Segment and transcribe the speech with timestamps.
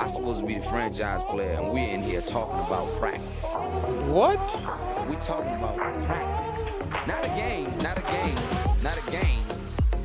[0.00, 3.52] I'm supposed to be the franchise player, and we're in here talking about practice.
[4.08, 4.40] What?
[5.06, 5.76] We talking about
[6.06, 6.64] practice.
[7.06, 8.34] Not a game, not a game,
[8.82, 9.42] not a game.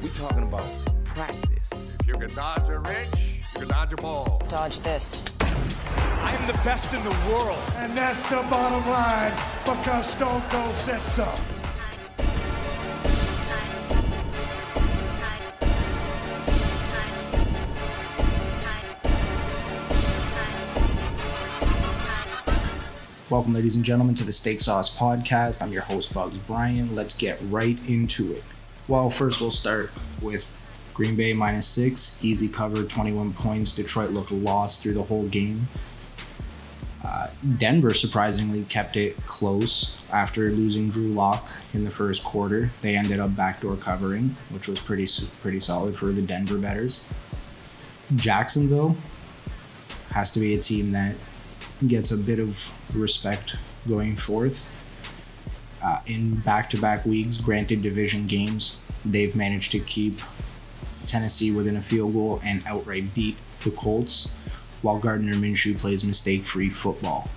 [0.03, 0.67] We talking about
[1.05, 1.69] practice.
[2.01, 3.15] If you can dodge a wrench,
[3.53, 4.41] you can dodge a ball.
[4.49, 5.23] Dodge this.
[5.39, 7.63] I am the best in the world.
[7.75, 9.31] And that's the bottom line
[9.63, 11.54] because Stone Cold said so.
[23.35, 25.61] Welcome, ladies and gentlemen, to the Steak Sauce Podcast.
[25.61, 26.95] I'm your host, Bugs Bryan.
[26.95, 28.41] Let's get right into it.
[28.87, 30.49] Well, first we'll start with
[30.93, 32.23] Green Bay minus six.
[32.23, 33.73] Easy cover, 21 points.
[33.73, 35.67] Detroit looked lost through the whole game.
[37.03, 37.27] Uh,
[37.57, 42.71] Denver surprisingly kept it close after losing Drew Lock in the first quarter.
[42.81, 45.07] They ended up backdoor covering, which was pretty
[45.41, 47.13] pretty solid for the Denver betters.
[48.15, 48.95] Jacksonville
[50.11, 51.15] has to be a team that
[51.87, 52.57] gets a bit of
[52.95, 53.55] respect
[53.87, 54.71] going forth.
[55.83, 60.19] Uh, in back to back weeks, granted division games, they've managed to keep
[61.05, 64.31] Tennessee within a field goal and outright beat the Colts,
[64.81, 67.29] while Gardner Minshew plays mistake free football.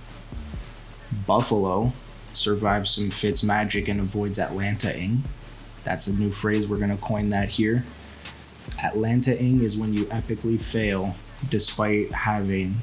[1.27, 1.91] Buffalo
[2.33, 5.23] survives some Fitz magic and avoids Atlanta ing.
[5.83, 7.83] That's a new phrase, we're going to coin that here.
[8.83, 11.15] Atlanta ing is when you epically fail
[11.49, 12.75] despite having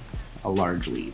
[0.44, 1.12] a large lead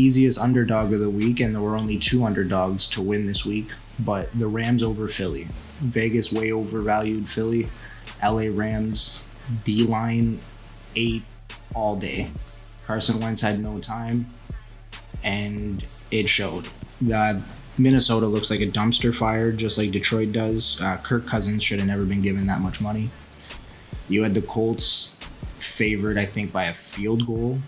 [0.00, 3.68] easiest underdog of the week, and there were only two underdogs to win this week.
[4.00, 5.48] But the Rams over Philly.
[5.80, 7.68] Vegas way overvalued Philly.
[8.22, 9.24] LA Rams
[9.64, 10.40] D line
[10.96, 11.22] ate
[11.74, 12.30] all day.
[12.86, 14.26] Carson Wentz had no time,
[15.22, 16.66] and it showed.
[17.12, 17.40] Uh,
[17.76, 20.80] Minnesota looks like a dumpster fire, just like Detroit does.
[20.80, 23.08] Uh, Kirk Cousins should have never been given that much money.
[24.08, 25.16] You had the Colts
[25.58, 27.58] favored, I think, by a field goal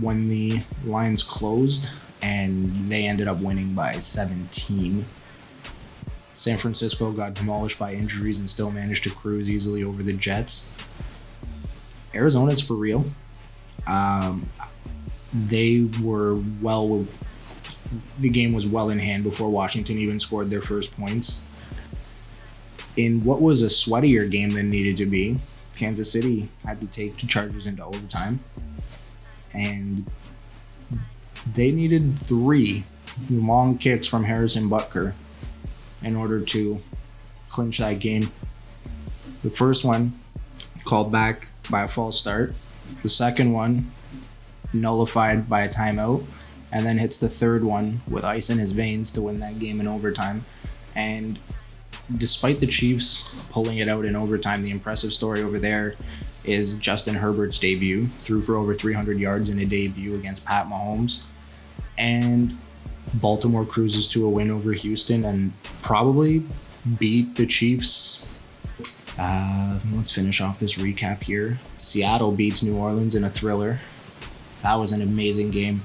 [0.00, 1.88] when the Lions closed,
[2.22, 5.04] and they ended up winning by 17.
[6.32, 10.76] San Francisco got demolished by injuries and still managed to cruise easily over the Jets.
[12.14, 13.04] Arizona's for real.
[13.86, 14.48] Um,
[15.48, 17.06] they were well.
[18.18, 21.46] The game was well in hand before Washington even scored their first points.
[22.96, 25.36] In what was a sweatier game than needed to be,
[25.76, 28.40] Kansas City had to take the Chargers into overtime
[29.54, 30.04] and
[31.54, 32.84] they needed three
[33.30, 35.14] long kicks from Harrison Butker
[36.02, 36.80] in order to
[37.48, 38.28] clinch that game.
[39.42, 40.12] The first one
[40.84, 42.54] called back by a false start.
[43.02, 43.90] The second one
[44.72, 46.24] nullified by a timeout,
[46.72, 49.80] and then hits the third one with ice in his veins to win that game
[49.80, 50.44] in overtime.
[50.96, 51.38] And
[52.18, 55.94] despite the Chiefs pulling it out in overtime, the impressive story over there
[56.44, 58.06] is Justin Herbert's debut.
[58.06, 61.22] Threw for over 300 yards in a debut against Pat Mahomes.
[61.98, 62.56] And
[63.14, 66.44] Baltimore cruises to a win over Houston and probably
[66.98, 68.42] beat the Chiefs.
[69.18, 71.58] Uh, let's finish off this recap here.
[71.76, 73.78] Seattle beats New Orleans in a thriller.
[74.62, 75.82] That was an amazing game.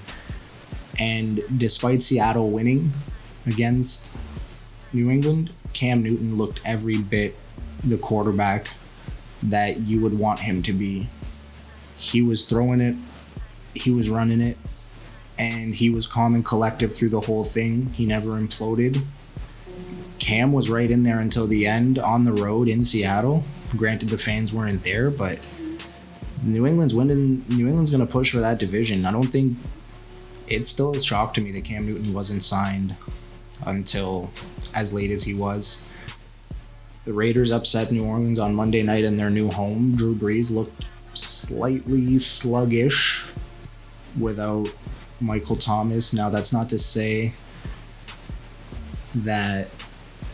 [1.00, 2.92] And despite Seattle winning
[3.46, 4.18] against
[4.94, 7.38] New England, Cam Newton looked every bit
[7.86, 8.68] the quarterback
[9.44, 11.08] that you would want him to be.
[11.98, 12.96] He was throwing it,
[13.74, 14.58] he was running it,
[15.38, 17.88] and he was calm and collective through the whole thing.
[17.94, 19.02] He never imploded.
[20.20, 23.44] Cam was right in there until the end on the road in Seattle.
[23.78, 25.48] Granted, the fans weren't there, but
[26.44, 27.44] New England's winning.
[27.50, 29.06] New England's going to push for that division.
[29.06, 29.58] I don't think
[30.48, 32.96] it's still a shock to me that Cam Newton wasn't signed
[33.66, 34.30] until
[34.74, 35.88] as late as he was.
[37.10, 39.96] The Raiders upset New Orleans on Monday night in their new home.
[39.96, 43.26] Drew Brees looked slightly sluggish
[44.20, 44.70] without
[45.20, 46.14] Michael Thomas.
[46.14, 47.34] Now, that's not to say
[49.16, 49.70] that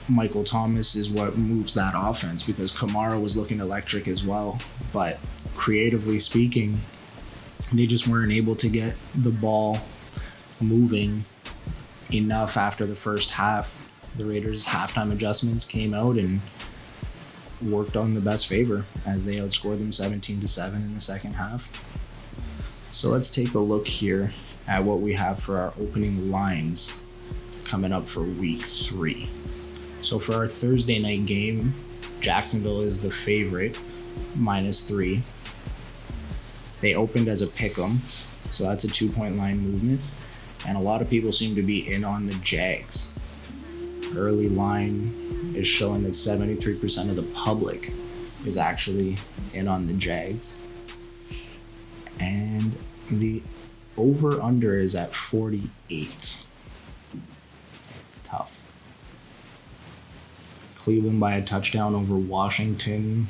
[0.10, 4.60] Michael Thomas is what moves that offense because Kamara was looking electric as well.
[4.92, 5.18] But
[5.56, 6.78] creatively speaking,
[7.71, 9.78] they just weren't able to get the ball
[10.60, 11.24] moving
[12.12, 13.85] enough after the first half.
[14.18, 16.40] The Raiders' halftime adjustments came out and
[17.62, 21.34] worked on the best favor as they outscored them 17 to 7 in the second
[21.34, 21.68] half.
[22.92, 24.32] So let's take a look here
[24.68, 27.04] at what we have for our opening lines
[27.66, 29.28] coming up for week 3.
[30.02, 31.74] So for our Thursday night game,
[32.22, 33.78] Jacksonville is the favorite,
[34.36, 35.22] minus 3.
[36.80, 38.02] They opened as a pick 'em,
[38.50, 40.00] so that's a two point line movement.
[40.66, 43.12] And a lot of people seem to be in on the Jags.
[44.16, 45.12] Early line
[45.56, 47.92] is showing that 73% of the public
[48.46, 49.18] is actually
[49.54, 50.58] in on the Jags.
[52.20, 52.72] And
[53.12, 53.42] the
[53.98, 56.46] over under is at 48.
[58.24, 58.52] Tough.
[60.78, 63.28] Cleveland by a touchdown over Washington.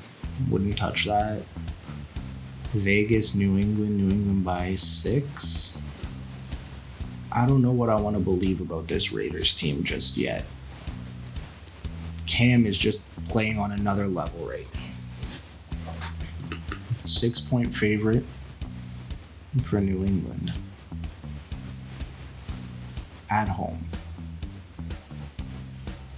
[0.49, 1.41] Wouldn't touch that.
[2.73, 5.81] Vegas, New England, New England by six.
[7.31, 10.43] I don't know what I want to believe about this Raiders team just yet.
[12.35, 15.93] Cam is just playing on another level right now.
[17.05, 18.25] Six point favorite
[19.63, 20.51] for New England.
[23.29, 23.85] At home.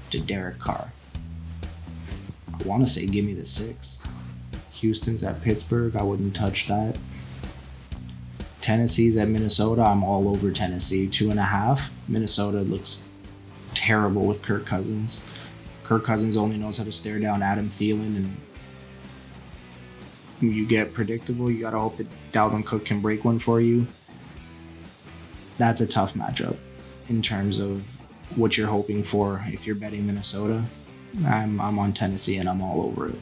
[0.10, 0.92] To Derek Carr.
[1.62, 4.04] I want to say give me the six.
[4.72, 5.96] Houston's at Pittsburgh.
[5.96, 6.98] I wouldn't touch that.
[8.62, 9.84] Tennessee's at Minnesota.
[9.84, 11.08] I'm all over Tennessee.
[11.08, 11.92] Two and a half.
[12.08, 13.08] Minnesota looks
[13.76, 15.24] terrible with Kirk Cousins.
[15.88, 18.36] Kirk Cousins only knows how to stare down Adam Thielen, and
[20.42, 21.50] you get predictable.
[21.50, 23.88] You gotta hope that Dalvin Cook can break one for you.
[25.58, 26.58] That's a tough matchup
[27.08, 27.88] in terms of
[28.36, 30.62] what you're hoping for if you're betting Minnesota.
[31.26, 33.16] I'm, I'm on Tennessee and I'm all over it.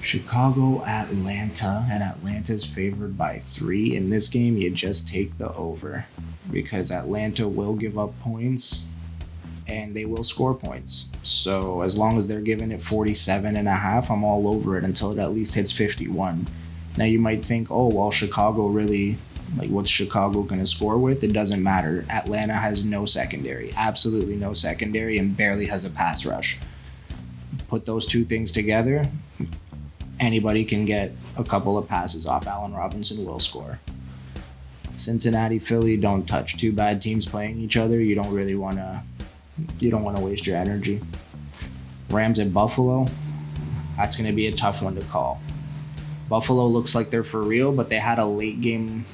[0.00, 3.96] Chicago, Atlanta, and Atlanta's favored by three.
[3.96, 6.06] In this game, you just take the over
[6.52, 8.92] because Atlanta will give up points
[9.66, 11.10] and they will score points.
[11.22, 14.84] So as long as they're giving it 47 and a half, I'm all over it
[14.84, 16.46] until it at least hits 51.
[16.96, 19.16] Now you might think, oh, well, Chicago really,
[19.56, 21.24] like, what's Chicago going to score with?
[21.24, 22.04] It doesn't matter.
[22.10, 26.58] Atlanta has no secondary, absolutely no secondary, and barely has a pass rush.
[27.68, 29.08] Put those two things together,
[30.20, 32.46] anybody can get a couple of passes off.
[32.46, 33.78] Allen Robinson will score.
[34.94, 36.56] Cincinnati, Philly, don't touch.
[36.56, 38.00] Two bad teams playing each other.
[38.00, 39.02] You don't really want to.
[39.78, 41.00] You don't want to waste your energy.
[42.10, 43.06] Rams at Buffalo.
[43.96, 45.40] That's going to be a tough one to call.
[46.28, 49.04] Buffalo looks like they're for real, but they had a late game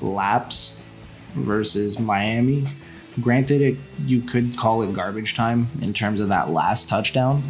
[0.00, 0.88] lapse
[1.34, 2.64] versus Miami.
[3.20, 7.42] Granted, it, you could call it garbage time in terms of that last touchdown,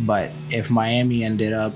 [0.00, 1.72] but if Miami ended up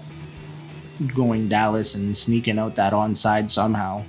[1.15, 4.05] going Dallas and sneaking out that onside somehow,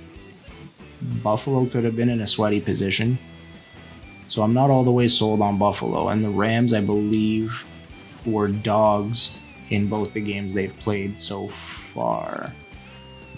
[1.22, 3.18] Buffalo could have been in a sweaty position.
[4.28, 6.08] So I'm not all the way sold on Buffalo.
[6.08, 7.66] And the Rams, I believe,
[8.26, 12.52] were dogs in both the games they've played so far.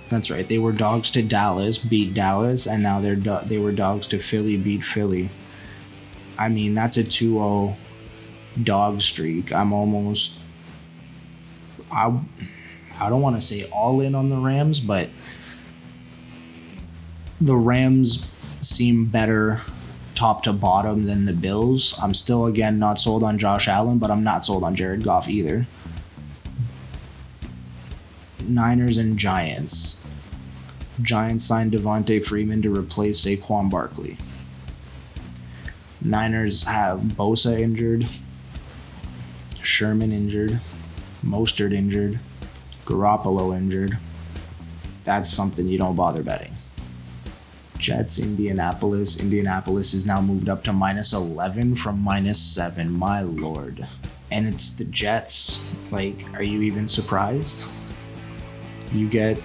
[0.09, 0.47] That's right.
[0.47, 4.19] They were dogs to Dallas, beat Dallas, and now they're do- they were dogs to
[4.19, 5.29] Philly, beat Philly.
[6.39, 7.75] I mean, that's a 2-0
[8.63, 9.53] dog streak.
[9.53, 10.41] I'm almost
[11.91, 12.19] I
[12.99, 15.09] I don't want to say all in on the Rams, but
[17.41, 19.61] the Rams seem better
[20.17, 21.97] top to bottom than the Bills.
[22.03, 25.29] I'm still again not sold on Josh Allen, but I'm not sold on Jared Goff
[25.29, 25.67] either.
[28.43, 30.09] Niners and Giants.
[31.03, 34.17] Giants signed Devonta Freeman to replace Saquon Barkley.
[36.01, 38.09] Niners have Bosa injured,
[39.61, 40.61] Sherman injured,
[41.25, 42.19] Mostert injured,
[42.87, 43.99] Garoppolo injured.
[45.05, 46.56] That's something you don't bother betting.
[47.79, 49.21] Jets, Indianapolis.
[49.21, 52.91] Indianapolis is now moved up to minus 11 from minus 7.
[52.91, 53.87] My lord.
[54.31, 55.75] And it's the Jets.
[55.91, 57.67] Like, are you even surprised?
[58.93, 59.39] You get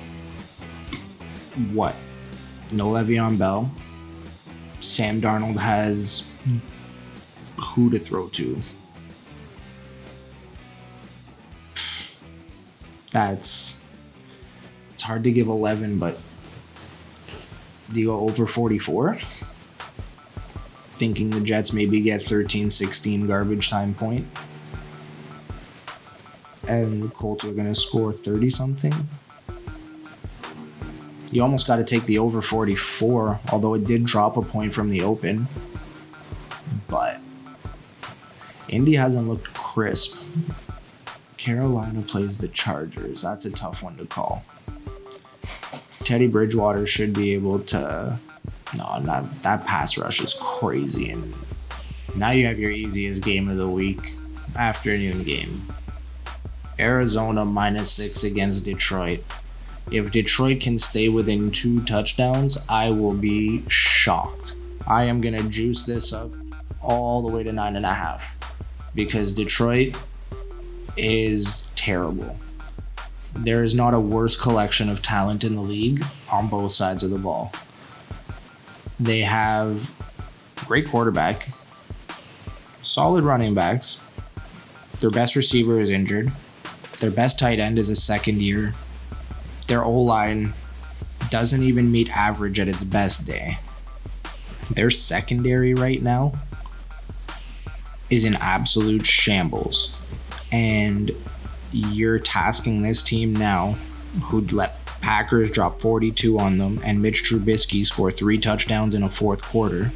[1.74, 1.96] what?
[2.74, 3.70] No Le'Veon Bell.
[4.82, 6.36] Sam Darnold has
[7.58, 8.58] who to throw to.
[13.12, 13.82] That's
[14.92, 16.20] it's hard to give 11, but
[17.94, 19.18] go over 44?
[20.96, 24.26] Thinking the Jets maybe get 13, 16 garbage time point.
[26.68, 28.94] And the Colts are going to score 30 something.
[31.32, 34.90] You almost got to take the over 44, although it did drop a point from
[34.90, 35.48] the open.
[36.88, 37.20] But
[38.68, 40.22] Indy hasn't looked crisp.
[41.38, 43.22] Carolina plays the Chargers.
[43.22, 44.44] That's a tough one to call.
[46.06, 48.18] Teddy Bridgewater should be able to.
[48.76, 51.12] No, not that pass rush is crazy.
[51.12, 51.36] And
[52.16, 54.14] now you have your easiest game of the week,
[54.58, 55.66] afternoon game.
[56.80, 59.24] Arizona minus six against Detroit.
[59.92, 64.56] If Detroit can stay within two touchdowns, I will be shocked.
[64.88, 66.32] I am gonna juice this up
[66.82, 68.36] all the way to nine and a half
[68.96, 69.96] because Detroit
[70.98, 72.38] is terrible.
[73.34, 77.12] There is not a worse collection of talent in the league on both sides of
[77.12, 77.52] the ball.
[79.00, 79.90] They have
[80.66, 81.50] great quarterback,
[82.84, 84.06] solid running backs.
[85.00, 86.32] Their best receiver is injured.
[87.00, 88.74] Their best tight end is a second year.
[89.68, 90.54] Their O line
[91.30, 93.58] doesn't even meet average at its best day.
[94.72, 96.34] Their secondary right now
[98.10, 99.98] is in absolute shambles.
[100.52, 101.12] And
[101.72, 103.76] you're tasking this team now,
[104.24, 109.10] who'd let Packers drop 42 on them and Mitch Trubisky score three touchdowns in a
[109.10, 109.92] fourth quarter.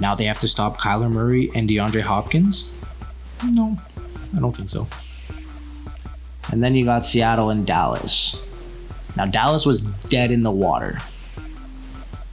[0.00, 2.82] Now they have to stop Kyler Murray and DeAndre Hopkins?
[3.44, 3.76] No,
[4.36, 4.86] I don't think so.
[6.50, 8.40] And then you got Seattle and Dallas.
[9.16, 10.98] Now, Dallas was dead in the water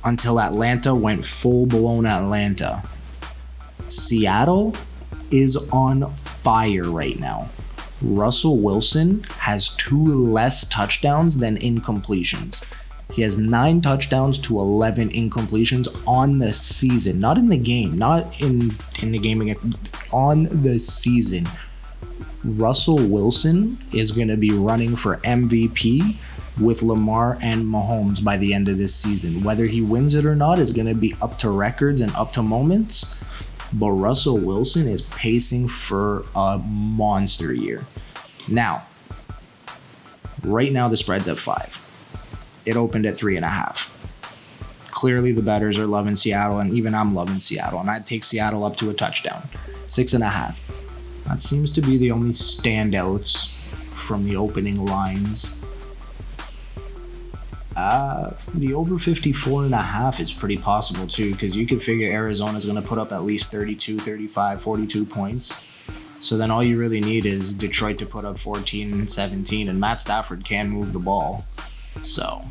[0.04, 2.84] until Atlanta went full blown Atlanta.
[3.90, 4.74] Seattle
[5.32, 7.50] is on fire right now.
[8.01, 12.65] Russell Wilson has two less touchdowns than incompletions.
[13.12, 18.39] He has nine touchdowns to 11 incompletions on the season, not in the game, not
[18.39, 19.75] in in the game again,
[20.13, 21.48] on the season.
[22.44, 26.15] Russell Wilson is going to be running for MVP
[26.62, 29.44] with Lamar and Mahomes by the end of this season.
[29.44, 32.32] Whether he wins it or not is going to be up to records and up
[32.34, 33.22] to moments
[33.74, 37.82] but Russell Wilson is pacing for a monster year.
[38.48, 38.84] Now,
[40.44, 41.86] right now the spread's at five.
[42.66, 43.96] It opened at three and a half.
[44.92, 48.64] Clearly, the betters are loving Seattle, and even I'm loving Seattle, and I'd take Seattle
[48.64, 49.48] up to a touchdown.
[49.86, 50.60] Six and a half.
[51.26, 53.56] That seems to be the only standouts
[53.94, 55.59] from the opening lines
[57.80, 62.10] uh, the over 54 and a half is pretty possible too, because you can figure
[62.12, 65.66] Arizona's going to put up at least 32, 35, 42 points.
[66.20, 69.80] So then all you really need is Detroit to put up 14 and 17, and
[69.80, 71.46] Matt Stafford can move the ball.
[72.02, 72.44] So,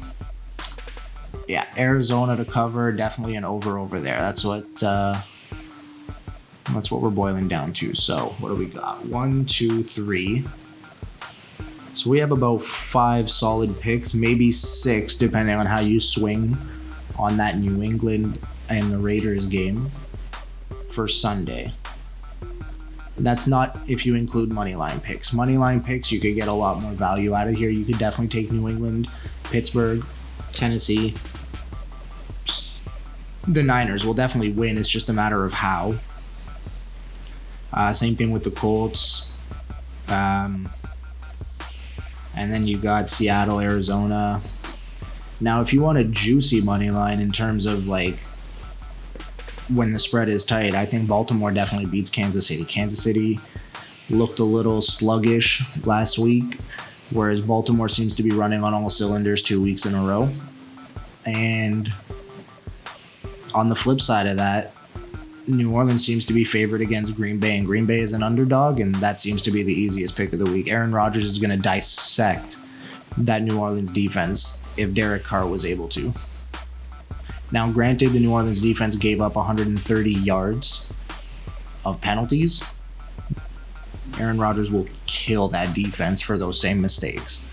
[1.46, 4.18] yeah, Arizona to cover, definitely an over over there.
[4.18, 5.20] That's what uh,
[6.72, 7.94] that's what we're boiling down to.
[7.94, 9.04] So, what do we got?
[9.04, 10.44] One, two, three.
[11.98, 16.56] So we have about five solid picks, maybe six, depending on how you swing
[17.18, 18.38] on that New England
[18.68, 19.90] and the Raiders game
[20.92, 21.72] for Sunday.
[23.16, 25.32] That's not if you include money line picks.
[25.32, 27.68] Money line picks, you could get a lot more value out of here.
[27.68, 29.08] You could definitely take New England,
[29.50, 30.04] Pittsburgh,
[30.52, 31.14] Tennessee.
[33.48, 34.78] The Niners will definitely win.
[34.78, 35.96] It's just a matter of how.
[37.72, 39.36] Uh, same thing with the Colts.
[40.06, 40.70] Um,
[42.38, 44.40] and then you got Seattle, Arizona.
[45.40, 48.20] Now, if you want a juicy money line in terms of like
[49.74, 52.64] when the spread is tight, I think Baltimore definitely beats Kansas City.
[52.64, 53.38] Kansas City
[54.08, 56.44] looked a little sluggish last week,
[57.10, 60.28] whereas Baltimore seems to be running on all cylinders two weeks in a row.
[61.26, 61.92] And
[63.52, 64.72] on the flip side of that,
[65.48, 68.80] New Orleans seems to be favored against Green Bay, and Green Bay is an underdog,
[68.80, 70.68] and that seems to be the easiest pick of the week.
[70.68, 72.58] Aaron Rodgers is going to dissect
[73.16, 76.12] that New Orleans defense if Derek Carr was able to.
[77.50, 81.08] Now, granted, the New Orleans defense gave up 130 yards
[81.86, 82.62] of penalties.
[84.20, 87.48] Aaron Rodgers will kill that defense for those same mistakes.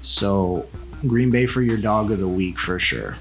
[0.00, 0.66] So,
[1.06, 3.18] Green Bay for your dog of the week for sure.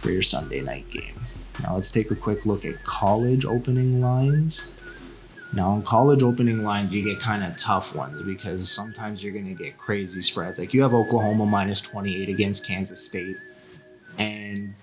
[0.00, 1.25] For your Sunday night game.
[1.62, 4.80] Now let's take a quick look at college opening lines.
[5.52, 9.46] Now, in college opening lines, you get kind of tough ones because sometimes you're going
[9.46, 10.58] to get crazy spreads.
[10.58, 13.36] Like you have Oklahoma minus 28 against Kansas State,
[14.18, 14.74] and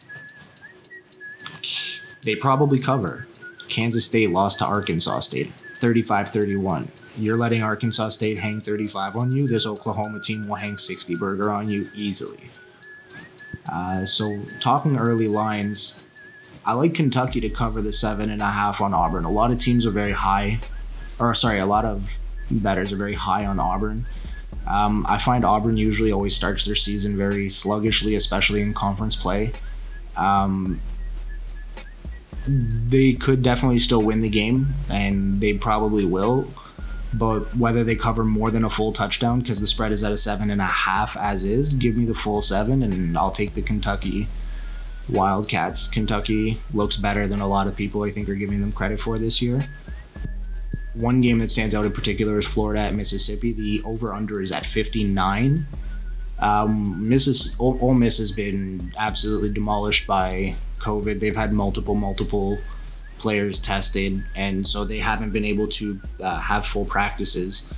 [2.24, 3.28] they probably cover.
[3.68, 6.88] Kansas State lost to Arkansas State 35 31.
[7.18, 9.48] You're letting Arkansas State hang 35 on you.
[9.48, 12.50] This Oklahoma team will hang 60 burger on you easily.
[13.72, 16.08] Uh, so, talking early lines,
[16.66, 19.26] I like Kentucky to cover the seven and a half on Auburn.
[19.26, 20.60] A lot of teams are very high,
[21.20, 22.18] or sorry, a lot of
[22.50, 24.06] betters are very high on Auburn.
[24.66, 29.52] Um, I find Auburn usually always starts their season very sluggishly, especially in conference play.
[30.16, 30.80] Um,
[32.48, 36.48] they could definitely still win the game, and they probably will.
[37.16, 40.18] But whether they cover more than a full touchdown, because the spread is at a
[40.18, 43.62] seven and a half as is, give me the full seven, and I'll take the
[43.62, 44.28] Kentucky
[45.10, 45.88] Wildcats.
[45.88, 49.18] Kentucky looks better than a lot of people I think are giving them credit for
[49.18, 49.60] this year.
[50.96, 53.52] One game that stands out in particular is Florida at Mississippi.
[53.52, 55.66] The over under is at 59.
[56.40, 57.60] Um, Mrs.
[57.60, 61.20] Ole Miss has been absolutely demolished by COVID.
[61.20, 62.60] They've had multiple, multiple
[63.18, 67.74] players tested, and so they haven't been able to uh, have full practices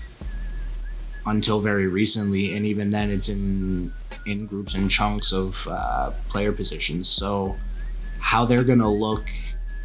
[1.25, 2.55] until very recently.
[2.55, 3.91] And even then, it's in
[4.25, 7.07] in groups and chunks of uh, player positions.
[7.07, 7.55] So
[8.19, 9.29] how they're to look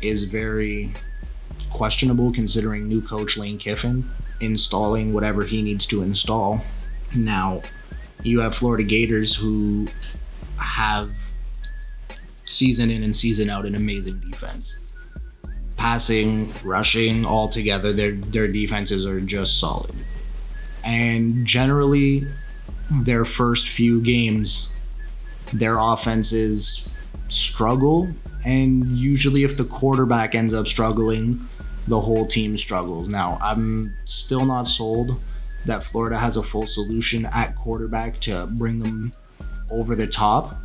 [0.01, 0.91] is very
[1.71, 4.09] questionable considering new coach Lane Kiffin
[4.41, 6.61] installing whatever he needs to install.
[7.15, 7.63] Now,
[8.23, 9.87] you have Florida Gators who
[10.57, 11.11] have
[12.45, 14.85] season in and season out an amazing defense.
[15.77, 19.95] Passing, rushing, all together, their their defenses are just solid.
[20.85, 22.27] And generally,
[23.03, 24.77] their first few games,
[25.53, 26.97] their offenses
[27.29, 28.09] struggle.
[28.45, 31.39] And usually, if the quarterback ends up struggling,
[31.87, 33.09] the whole team struggles.
[33.09, 35.27] Now, I'm still not sold
[35.67, 39.13] that Florida has a full solution at quarterback to bring them
[39.71, 40.57] over the top.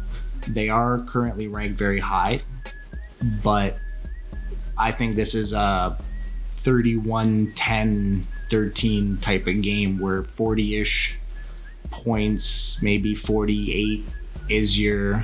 [0.48, 2.40] They are currently ranked very high,
[3.44, 3.82] but
[4.78, 5.98] I think this is a
[6.66, 11.18] 31 10 13 type of game where 40 ish
[11.92, 14.04] points, maybe 48
[14.50, 15.24] is your.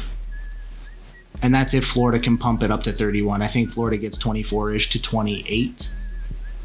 [1.41, 3.41] And that's if Florida can pump it up to 31.
[3.41, 5.95] I think Florida gets 24 ish to 28,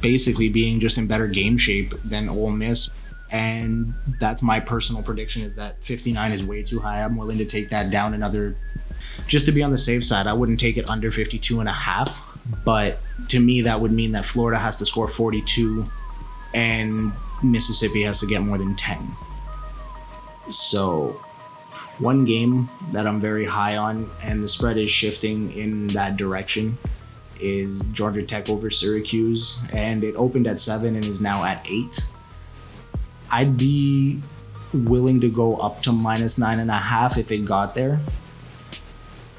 [0.00, 2.90] basically being just in better game shape than Ole Miss.
[3.30, 7.02] And that's my personal prediction is that 59 is way too high.
[7.02, 8.54] I'm willing to take that down another,
[9.26, 10.26] just to be on the safe side.
[10.26, 12.35] I wouldn't take it under 52 and a half.
[12.64, 12.98] But
[13.28, 15.86] to me, that would mean that Florida has to score 42
[16.54, 17.12] and
[17.42, 18.98] Mississippi has to get more than 10.
[20.48, 21.20] So,
[21.98, 26.78] one game that I'm very high on, and the spread is shifting in that direction,
[27.40, 29.58] is Georgia Tech over Syracuse.
[29.72, 32.00] And it opened at 7 and is now at 8.
[33.30, 34.20] I'd be
[34.72, 37.98] willing to go up to minus 9.5 if it got there.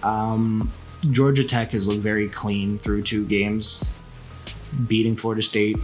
[0.04, 0.72] Um,
[1.12, 3.98] Georgia Tech has looked very clean through two games,
[4.88, 5.78] beating Florida State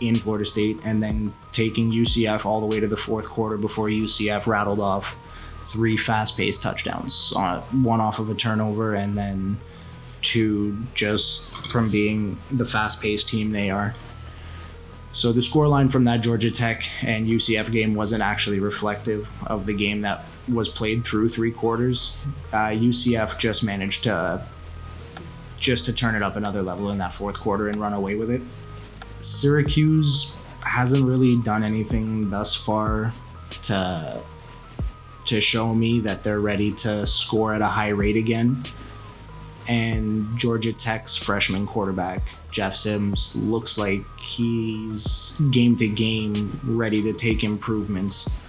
[0.00, 3.88] in Florida State and then taking UCF all the way to the fourth quarter before
[3.88, 5.16] UCF rattled off
[5.64, 9.58] three fast-paced touchdowns, uh, one off of a turnover and then
[10.22, 13.94] two just from being the fast-paced team they are.
[15.10, 19.74] So the scoreline from that Georgia Tech and UCF game wasn't actually reflective of the
[19.74, 22.16] game that was played through three quarters.
[22.52, 24.42] Uh, UCF just managed to
[25.58, 28.30] just to turn it up another level in that fourth quarter and run away with
[28.30, 28.40] it.
[29.20, 33.12] Syracuse hasn't really done anything thus far
[33.62, 34.20] to
[35.24, 38.62] to show me that they're ready to score at a high rate again.
[39.68, 47.12] And Georgia Tech's freshman quarterback, Jeff Sims, looks like he's game to game ready to
[47.12, 48.40] take improvements.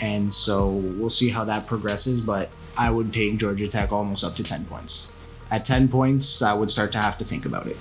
[0.00, 4.34] And so we'll see how that progresses, but I would take Georgia Tech almost up
[4.36, 5.12] to 10 points.
[5.50, 7.76] At 10 points, I would start to have to think about it.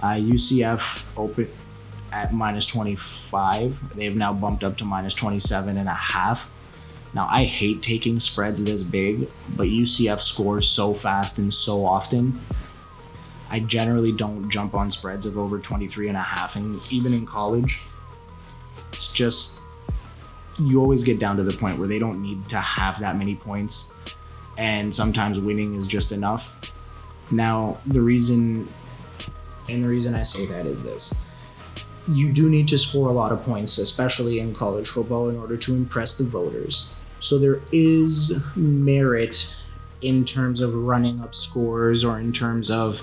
[0.00, 1.48] Uh, UCF open
[2.12, 3.94] at minus 25.
[3.96, 6.50] They've now bumped up to minus 27 and a half.
[7.16, 9.26] Now, I hate taking spreads this big,
[9.56, 12.38] but UCF scores so fast and so often.
[13.50, 17.24] I generally don't jump on spreads of over 23 and a half, and even in
[17.24, 17.80] college,
[18.92, 19.62] it's just
[20.58, 23.34] you always get down to the point where they don't need to have that many
[23.34, 23.94] points,
[24.58, 26.60] and sometimes winning is just enough.
[27.30, 28.68] Now, the reason
[29.70, 31.14] and the reason I say that is this
[32.08, 35.56] you do need to score a lot of points, especially in college football, in order
[35.56, 36.94] to impress the voters.
[37.18, 39.54] So there is merit
[40.02, 43.02] in terms of running up scores or in terms of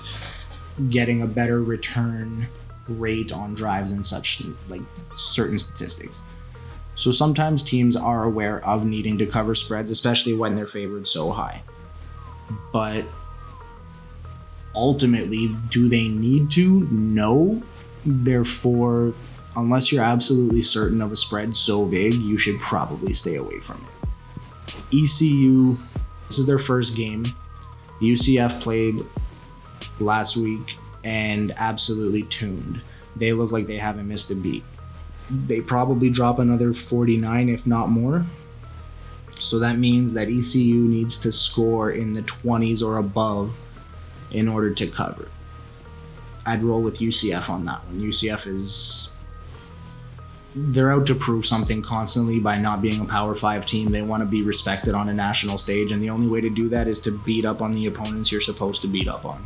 [0.88, 2.46] getting a better return
[2.88, 6.24] rate on drives and such, like certain statistics.
[6.94, 11.30] So sometimes teams are aware of needing to cover spreads, especially when they're favored so
[11.30, 11.62] high.
[12.72, 13.04] But
[14.74, 16.86] ultimately, do they need to?
[16.90, 17.62] No.
[18.06, 19.12] Therefore,
[19.56, 23.76] unless you're absolutely certain of a spread so big, you should probably stay away from
[23.76, 24.03] it.
[24.94, 25.76] ECU,
[26.28, 27.24] this is their first game.
[28.00, 29.04] UCF played
[30.00, 32.80] last week and absolutely tuned.
[33.16, 34.64] They look like they haven't missed a beat.
[35.46, 38.24] They probably drop another 49, if not more.
[39.38, 43.56] So that means that ECU needs to score in the 20s or above
[44.30, 45.28] in order to cover.
[46.46, 48.00] I'd roll with UCF on that one.
[48.00, 49.13] UCF is
[50.54, 53.90] they're out to prove something constantly by not being a Power 5 team.
[53.90, 56.68] They want to be respected on a national stage and the only way to do
[56.68, 59.44] that is to beat up on the opponents you're supposed to beat up on.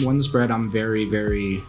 [0.00, 1.62] One spread I'm very very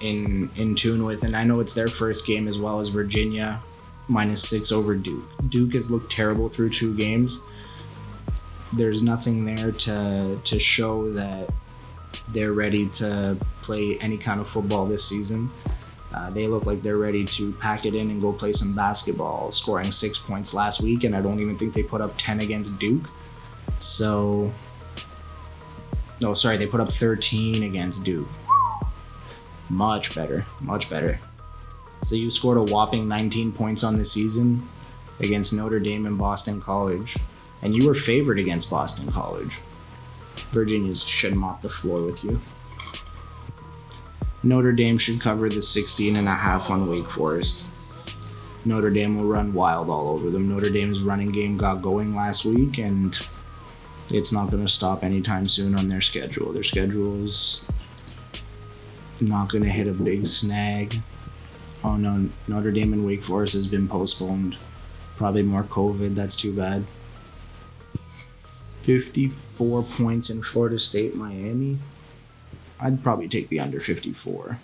[0.00, 3.60] in in tune with and I know it's their first game as well as Virginia
[4.08, 5.24] minus 6 over Duke.
[5.48, 7.42] Duke has looked terrible through two games
[8.72, 11.48] there's nothing there to to show that
[12.28, 15.50] they're ready to play any kind of football this season.
[16.16, 19.52] Uh, they look like they're ready to pack it in and go play some basketball,
[19.52, 22.78] scoring six points last week, and I don't even think they put up 10 against
[22.78, 23.10] Duke.
[23.78, 24.50] So,
[26.20, 28.28] no, sorry, they put up 13 against Duke.
[29.68, 31.20] Much better, much better.
[32.02, 34.66] So you scored a whopping 19 points on the season
[35.20, 37.18] against Notre Dame and Boston College,
[37.60, 39.58] and you were favored against Boston College.
[40.50, 42.40] Virginia should mop the floor with you.
[44.46, 47.66] Notre Dame should cover the 16 and a half on Wake Forest.
[48.64, 50.48] Notre Dame will run wild all over them.
[50.48, 53.18] Notre Dame's running game got going last week, and
[54.12, 56.52] it's not going to stop anytime soon on their schedule.
[56.52, 57.66] Their schedule's
[59.20, 61.00] not going to hit a big snag.
[61.82, 64.56] Oh no, Notre Dame and Wake Forest has been postponed.
[65.16, 66.14] Probably more COVID.
[66.14, 66.84] That's too bad.
[68.82, 71.78] 54 points in Florida State, Miami.
[72.78, 74.58] I'd probably take the under 54.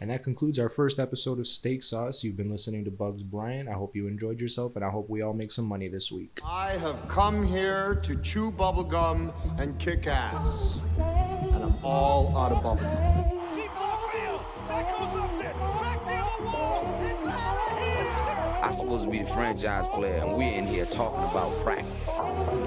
[0.00, 2.24] And that concludes our first episode of Steak Sauce.
[2.24, 3.68] You've been listening to Bugs Bryant.
[3.68, 6.40] I hope you enjoyed yourself, and I hope we all make some money this week.
[6.44, 10.74] I have come here to chew bubblegum and kick ass.
[10.98, 13.54] And I'm all out of bubblegum.
[13.54, 14.40] Deep left field.
[14.68, 15.54] That goes up there.
[15.54, 16.98] Back near the wall.
[17.02, 18.60] It's out of here.
[18.62, 22.18] I'm supposed to be the franchise player, and we're in here talking about practice.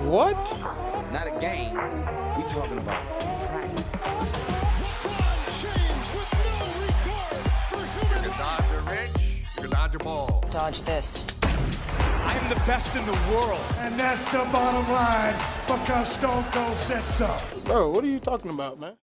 [0.06, 0.58] What?
[1.12, 1.73] Not a game.
[2.38, 3.04] We talking about
[3.84, 4.78] practice.
[7.72, 9.18] You can dodge a wrench,
[9.56, 10.44] you can dodge a ball.
[10.52, 11.26] Dodge this.
[11.44, 13.63] I am the best in the world.
[13.78, 15.36] And that's the bottom line
[15.68, 17.36] because Stone Cold said so.
[17.63, 18.94] Bro, what are you talking about, man?